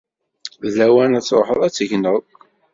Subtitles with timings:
[0.71, 2.21] D lawan ad truḥeḍ ad tegneḍ.